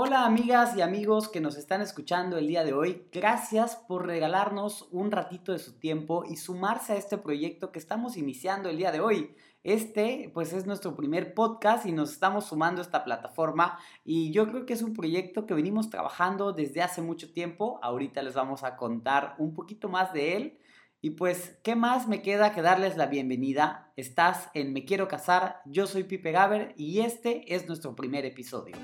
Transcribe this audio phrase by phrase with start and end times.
[0.00, 4.86] Hola amigas y amigos que nos están escuchando el día de hoy, gracias por regalarnos
[4.92, 8.92] un ratito de su tiempo y sumarse a este proyecto que estamos iniciando el día
[8.92, 9.34] de hoy.
[9.64, 14.48] Este pues es nuestro primer podcast y nos estamos sumando a esta plataforma y yo
[14.48, 18.62] creo que es un proyecto que venimos trabajando desde hace mucho tiempo, ahorita les vamos
[18.62, 20.58] a contar un poquito más de él.
[21.00, 23.92] Y pues, ¿qué más me queda que darles la bienvenida?
[23.96, 28.76] Estás en Me Quiero Casar, yo soy Pipe Gaber y este es nuestro primer episodio.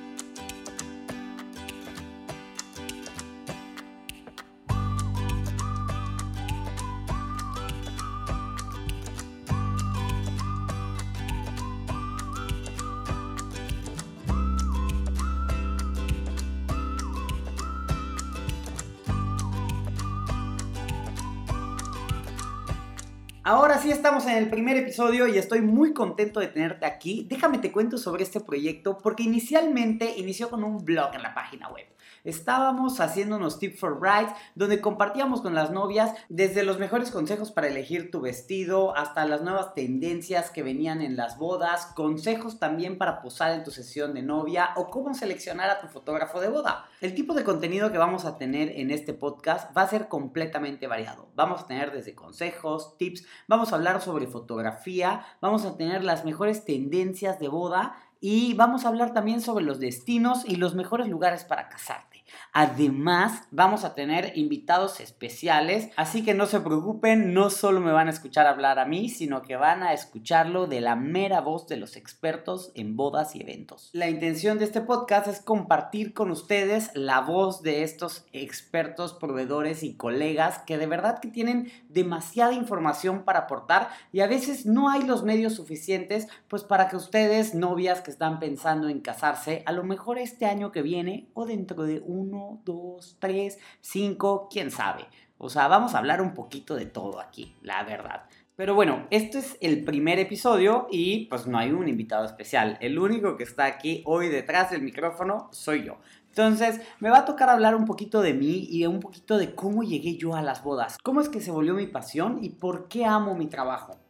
[23.47, 27.27] Ahora sí estamos en el primer episodio y estoy muy contento de tenerte aquí.
[27.29, 31.69] Déjame te cuento sobre este proyecto porque inicialmente inició con un blog en la página
[31.69, 31.85] web.
[32.25, 37.53] Estábamos haciendo unos tips for brides donde compartíamos con las novias desde los mejores consejos
[37.53, 42.97] para elegir tu vestido hasta las nuevas tendencias que venían en las bodas, consejos también
[42.97, 46.87] para posar en tu sesión de novia o cómo seleccionar a tu fotógrafo de boda.
[47.03, 50.87] El tipo de contenido que vamos a tener en este podcast va a ser completamente
[50.87, 51.29] variado.
[51.35, 56.25] Vamos a tener desde consejos, tips, vamos a hablar sobre fotografía, vamos a tener las
[56.25, 61.09] mejores tendencias de boda y vamos a hablar también sobre los destinos y los mejores
[61.09, 62.14] lugares para casarte.
[62.53, 68.07] Además, vamos a tener invitados especiales, así que no se preocupen, no solo me van
[68.07, 71.77] a escuchar hablar a mí, sino que van a escucharlo de la mera voz de
[71.77, 73.91] los expertos en bodas y eventos.
[73.93, 79.83] La intención de este podcast es compartir con ustedes la voz de estos expertos, proveedores
[79.83, 84.91] y colegas que de verdad que tienen demasiada información para aportar y a veces no
[84.91, 89.73] hay los medios suficientes pues para que ustedes, novias que están pensando en casarse, a
[89.73, 95.07] lo mejor este año que viene o dentro de uno dos, tres, cinco, quién sabe.
[95.39, 98.25] O sea, vamos a hablar un poquito de todo aquí, la verdad.
[98.57, 102.79] Pero bueno, este es el primer episodio y pues no hay un invitado especial.
[102.81, 105.99] El único que está aquí hoy detrás del micrófono soy yo.
[106.29, 109.83] Entonces, me va a tocar hablar un poquito de mí y un poquito de cómo
[109.83, 113.05] llegué yo a las bodas, cómo es que se volvió mi pasión y por qué
[113.05, 114.04] amo mi trabajo.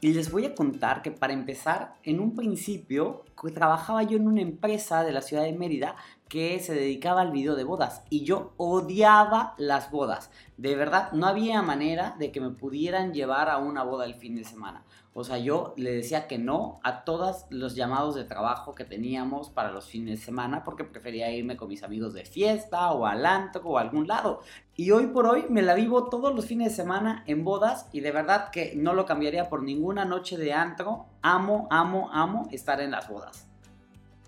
[0.00, 4.40] Y les voy a contar que para empezar, en un principio trabajaba yo en una
[4.40, 5.96] empresa de la ciudad de Mérida
[6.28, 10.30] que se dedicaba al video de bodas y yo odiaba las bodas.
[10.56, 14.36] De verdad, no había manera de que me pudieran llevar a una boda el fin
[14.36, 14.84] de semana.
[15.18, 19.50] O sea, yo le decía que no a todos los llamados de trabajo que teníamos
[19.50, 23.26] para los fines de semana porque prefería irme con mis amigos de fiesta o al
[23.26, 24.42] antro o a algún lado.
[24.76, 27.98] Y hoy por hoy me la vivo todos los fines de semana en bodas y
[27.98, 31.06] de verdad que no lo cambiaría por ninguna noche de antro.
[31.20, 33.48] Amo, amo, amo estar en las bodas.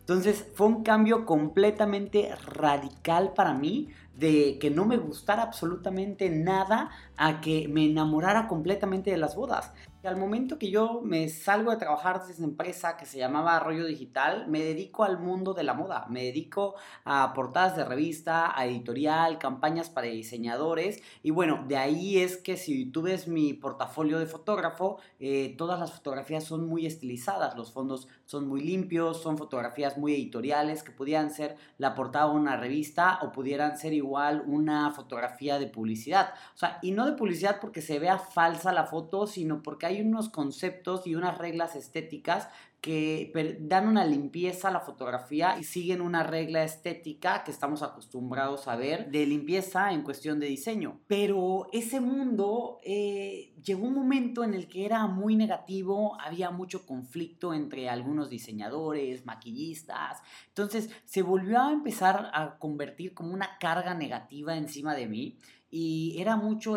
[0.01, 6.91] Entonces fue un cambio completamente radical para mí de que no me gustara absolutamente nada
[7.17, 9.73] a que me enamorara completamente de las bodas.
[10.03, 13.57] Y al momento que yo me salgo de trabajar desde esa empresa que se llamaba
[13.57, 16.07] Arroyo Digital, me dedico al mundo de la moda.
[16.09, 16.75] Me dedico
[17.05, 21.03] a portadas de revista, a editorial, campañas para diseñadores.
[21.23, 25.79] Y bueno, de ahí es que si tú ves mi portafolio de fotógrafo, eh, todas
[25.79, 27.55] las fotografías son muy estilizadas.
[27.55, 32.37] Los fondos son muy limpios, son fotografías muy editoriales que pudieran ser la portada de
[32.37, 36.33] una revista o pudieran ser igual una fotografía de publicidad.
[36.55, 39.90] O sea, y no de publicidad porque se vea falsa la foto, sino porque hay
[39.99, 42.49] unos conceptos y unas reglas estéticas
[42.81, 43.31] que
[43.61, 48.77] dan una limpieza a la fotografía y siguen una regla estética que estamos acostumbrados a
[48.77, 50.99] ver de limpieza en cuestión de diseño.
[51.07, 56.87] Pero ese mundo eh, llegó un momento en el que era muy negativo, había mucho
[56.87, 63.95] conflicto entre algunos diseñadores, maquillistas, entonces se volvió a empezar a convertir como una carga
[63.95, 65.39] negativa encima de mí
[65.71, 66.77] y era mucho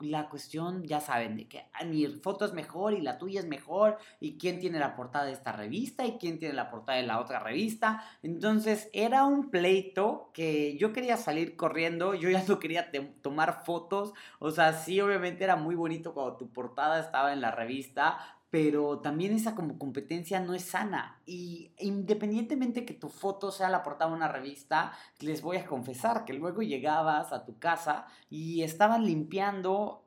[0.00, 3.96] la cuestión, ya saben, de que mi foto es mejor y la tuya es mejor
[4.20, 7.20] y quién tiene la portada de esta revista y quién tiene la portada de la
[7.20, 8.04] otra revista.
[8.22, 12.90] Entonces era un pleito que yo quería salir corriendo, yo ya no quería
[13.22, 17.50] tomar fotos, o sea, sí, obviamente era muy bonito cuando tu portada estaba en la
[17.50, 18.18] revista,
[18.54, 21.20] pero también esa como competencia no es sana.
[21.26, 26.24] Y independientemente que tu foto sea la portada de una revista, les voy a confesar
[26.24, 30.03] que luego llegabas a tu casa y estaban limpiando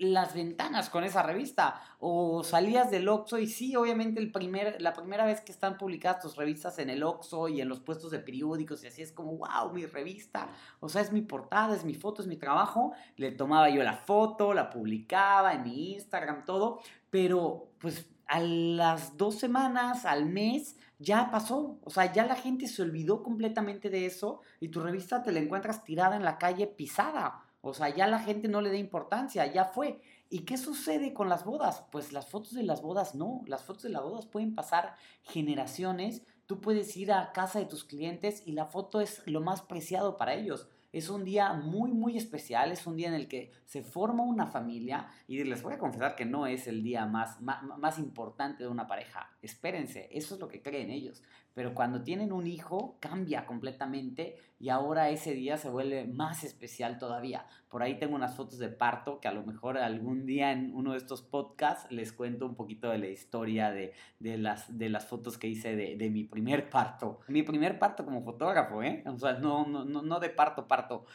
[0.00, 4.94] las ventanas con esa revista o salías del Oxxo y sí, obviamente el primer, la
[4.94, 8.18] primera vez que están publicadas tus revistas en el Oxxo y en los puestos de
[8.18, 10.48] periódicos y así es como, wow, mi revista,
[10.80, 13.92] o sea, es mi portada, es mi foto, es mi trabajo, le tomaba yo la
[13.92, 16.80] foto, la publicaba en mi Instagram, todo,
[17.10, 21.78] pero pues a las dos semanas, al mes, ya pasó.
[21.82, 25.40] O sea, ya la gente se olvidó completamente de eso y tu revista te la
[25.40, 27.49] encuentras tirada en la calle pisada.
[27.62, 30.00] O sea, ya la gente no le da importancia, ya fue.
[30.30, 31.84] ¿Y qué sucede con las bodas?
[31.90, 33.42] Pues las fotos de las bodas no.
[33.46, 36.22] Las fotos de las bodas pueden pasar generaciones.
[36.46, 40.16] Tú puedes ir a casa de tus clientes y la foto es lo más preciado
[40.16, 40.68] para ellos.
[40.92, 44.46] Es un día muy, muy especial, es un día en el que se forma una
[44.46, 48.64] familia y les voy a confesar que no es el día más, más, más importante
[48.64, 49.30] de una pareja.
[49.40, 51.22] Espérense, eso es lo que creen ellos.
[51.54, 56.98] Pero cuando tienen un hijo, cambia completamente y ahora ese día se vuelve más especial
[56.98, 57.46] todavía.
[57.68, 60.92] Por ahí tengo unas fotos de parto que a lo mejor algún día en uno
[60.92, 65.06] de estos podcasts les cuento un poquito de la historia de, de las, de las
[65.06, 67.20] fotos que hice de, de, mi primer parto.
[67.28, 69.02] Mi primer parto como fotógrafo, ¿eh?
[69.06, 71.06] O sea, no, no, no de parto, parto.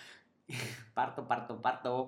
[0.94, 2.08] Parto, parto, parto.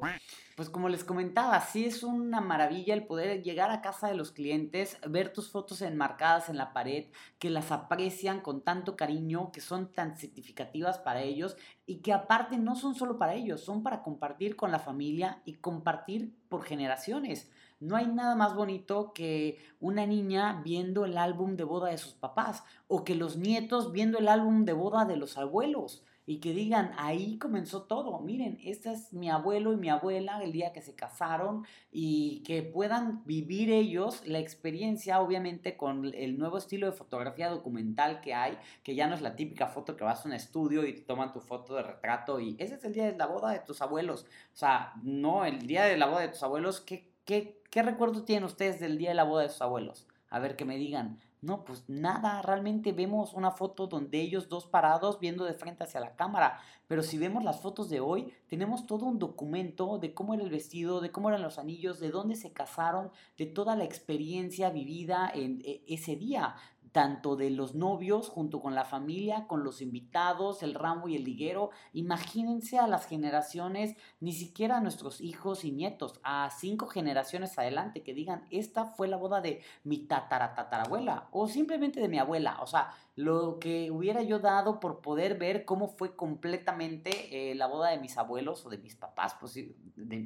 [0.56, 4.31] Pues como les comentaba, sí es una maravilla el poder llegar a casa de los
[4.31, 7.07] clientes, ver tus fotos enmarcadas en la pared,
[7.38, 12.57] que las aprecian con tanto cariño, que son tan significativas para ellos y que aparte
[12.57, 17.51] no son solo para ellos, son para compartir con la familia y compartir por generaciones.
[17.80, 22.13] No hay nada más bonito que una niña viendo el álbum de boda de sus
[22.13, 26.51] papás o que los nietos viendo el álbum de boda de los abuelos y que
[26.51, 30.81] digan, ahí comenzó todo, miren, este es mi abuelo y mi abuela el día que
[30.81, 36.91] se casaron y que puedan vivir ellos la experiencia, obviamente con el nuevo estilo de
[36.91, 40.33] fotografía documental que hay, que ya no es la típica foto que vas a un
[40.33, 43.51] estudio y toman tu foto de retrato y ese es el día de la boda
[43.51, 47.09] de tus abuelos, o sea, no, el día de la boda de tus abuelos, ¿qué,
[47.24, 50.07] qué, qué recuerdo tienen ustedes del día de la boda de sus abuelos?
[50.29, 54.66] A ver, que me digan, no, pues nada, realmente vemos una foto donde ellos dos
[54.66, 58.88] parados viendo de frente hacia la cámara, pero si vemos las fotos de hoy, tenemos
[58.88, 62.36] todo un documento de cómo era el vestido, de cómo eran los anillos, de dónde
[62.36, 66.56] se casaron, de toda la experiencia vivida en e, ese día,
[66.92, 71.24] tanto de los novios junto con la familia, con los invitados, el ramo y el
[71.24, 71.72] liguero.
[71.94, 78.04] Imagínense a las generaciones, ni siquiera a nuestros hijos y nietos, a cinco generaciones adelante
[78.04, 82.57] que digan, esta fue la boda de mi tataratatarabuela o simplemente de mi abuela.
[82.62, 87.66] O sea, lo que hubiera yo dado por poder ver cómo fue completamente eh, la
[87.66, 89.57] boda de mis abuelos o de mis papás, pues,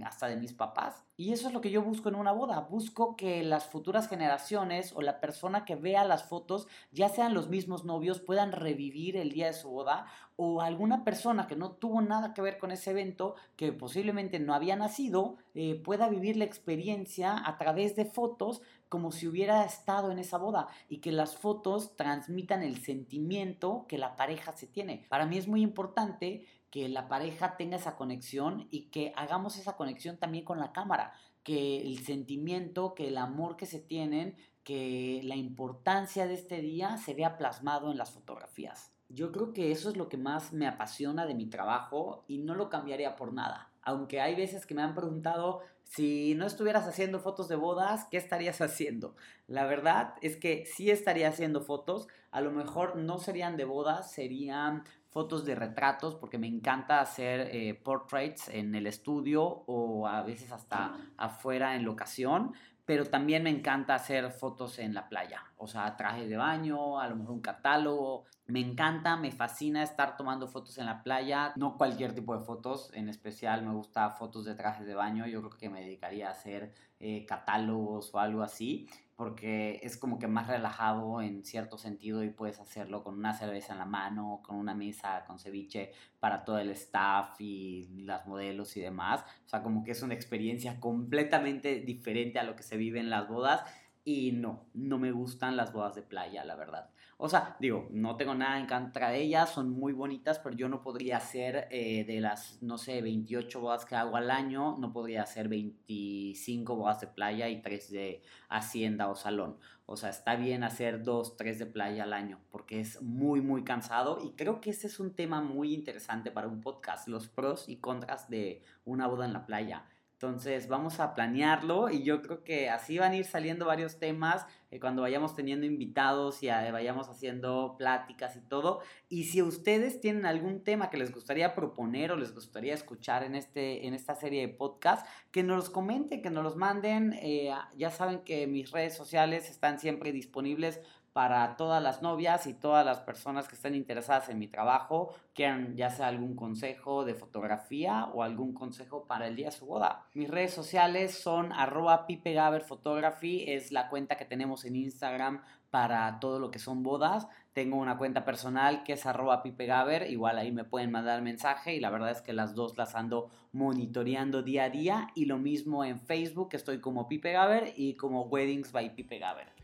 [0.06, 1.06] hasta de mis papás.
[1.16, 2.60] Y eso es lo que yo busco en una boda.
[2.70, 6.51] Busco que las futuras generaciones o la persona que vea las fotos,
[6.92, 10.06] ya sean los mismos novios, puedan revivir el día de su boda
[10.36, 14.54] o alguna persona que no tuvo nada que ver con ese evento, que posiblemente no
[14.54, 20.12] había nacido, eh, pueda vivir la experiencia a través de fotos como si hubiera estado
[20.12, 25.06] en esa boda y que las fotos transmitan el sentimiento que la pareja se tiene.
[25.10, 29.76] Para mí es muy importante que la pareja tenga esa conexión y que hagamos esa
[29.76, 31.14] conexión también con la cámara,
[31.44, 36.98] que el sentimiento, que el amor que se tienen, que la importancia de este día
[36.98, 38.94] se vea plasmado en las fotografías.
[39.10, 42.56] Yo creo que eso es lo que más me apasiona de mi trabajo y no
[42.56, 43.72] lo cambiaría por nada.
[43.82, 48.16] Aunque hay veces que me han preguntado si no estuvieras haciendo fotos de bodas, ¿qué
[48.16, 49.16] estarías haciendo?
[49.48, 54.10] La verdad es que sí estaría haciendo fotos, a lo mejor no serían de bodas,
[54.10, 60.22] serían fotos de retratos, porque me encanta hacer eh, portraits en el estudio o a
[60.22, 62.54] veces hasta afuera en locación,
[62.92, 67.08] pero también me encanta hacer fotos en la playa, o sea, trajes de baño, a
[67.08, 68.26] lo mejor un catálogo.
[68.48, 72.92] Me encanta, me fascina estar tomando fotos en la playa, no cualquier tipo de fotos,
[72.94, 76.32] en especial me gusta fotos de trajes de baño, yo creo que me dedicaría a
[76.32, 78.90] hacer eh, catálogos o algo así
[79.22, 83.74] porque es como que más relajado en cierto sentido y puedes hacerlo con una cerveza
[83.74, 88.76] en la mano, con una mesa con ceviche para todo el staff y las modelos
[88.78, 89.24] y demás.
[89.46, 93.12] O sea, como que es una experiencia completamente diferente a lo que se vive en
[93.12, 93.62] las bodas
[94.04, 96.90] y no, no me gustan las bodas de playa, la verdad.
[97.18, 100.70] O sea, digo, no tengo nada en contra de ellas, son muy bonitas, pero yo
[100.70, 104.92] no podría hacer eh, de las, no sé, 28 bodas que hago al año, no
[104.92, 109.58] podría hacer 25 bodas de playa y 3 de hacienda o salón.
[109.86, 113.64] O sea, está bien hacer 2, 3 de playa al año, porque es muy, muy
[113.64, 117.70] cansado y creo que ese es un tema muy interesante para un podcast, los pros
[117.70, 119.86] y contras de una boda en la playa
[120.22, 124.46] entonces vamos a planearlo y yo creo que así van a ir saliendo varios temas
[124.70, 128.82] eh, cuando vayamos teniendo invitados y eh, vayamos haciendo pláticas y todo.
[129.10, 133.34] Y si ustedes tienen algún tema que les gustaría proponer o les gustaría escuchar en,
[133.34, 137.14] este, en esta serie de podcast, que nos los comenten, que nos los manden.
[137.14, 140.82] Eh, ya saben que mis redes sociales están siempre disponibles
[141.14, 145.76] para todas las novias y todas las personas que estén interesadas en mi trabajo, quieran
[145.78, 150.06] ya sea algún consejo de fotografía o algún consejo para el día de su boda.
[150.14, 156.40] Mis redes sociales son arroba es la cuenta que tenemos tenemos en Instagram para todo
[156.40, 157.28] lo que son bodas.
[157.54, 161.80] Tengo una cuenta personal que es arroba pipegaber, igual ahí me pueden mandar mensaje y
[161.80, 165.86] la verdad es que las dos las ando monitoreando día a día y lo mismo
[165.86, 169.61] en Facebook, estoy como pipegaber y como Weddings by pipegaber.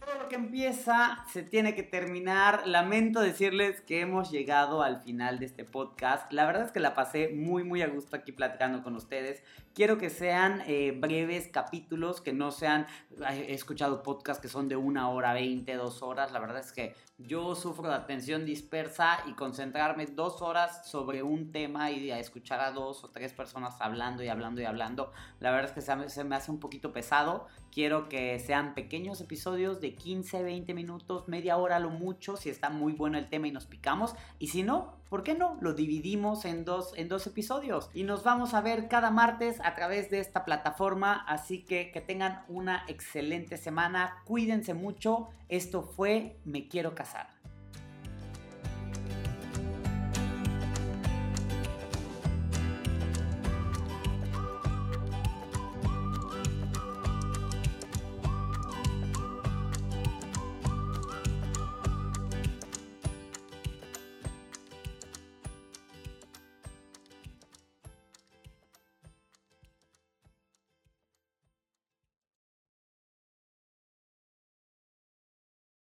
[0.00, 2.66] Todo lo que empieza se tiene que terminar.
[2.66, 6.32] Lamento decirles que hemos llegado al final de este podcast.
[6.32, 9.42] La verdad es que la pasé muy, muy a gusto aquí platicando con ustedes.
[9.72, 12.86] Quiero que sean eh, breves capítulos, que no sean...
[13.30, 16.32] He escuchado podcasts que son de una hora, veinte, dos horas.
[16.32, 21.52] La verdad es que yo sufro de atención dispersa y concentrarme dos horas sobre un
[21.52, 25.12] tema y a escuchar a dos o tres personas hablando y hablando y hablando.
[25.38, 27.46] La verdad es que se me hace un poquito pesado.
[27.70, 32.68] Quiero que sean pequeños episodios de 15, 20 minutos, media hora lo mucho, si está
[32.68, 34.16] muy bueno el tema y nos picamos.
[34.40, 35.56] Y si no, ¿por qué no?
[35.60, 37.88] Lo dividimos en dos, en dos episodios.
[37.94, 41.24] Y nos vamos a ver cada martes a través de esta plataforma.
[41.26, 44.22] Así que que tengan una excelente semana.
[44.24, 45.28] Cuídense mucho.
[45.48, 47.39] Esto fue Me Quiero Casar.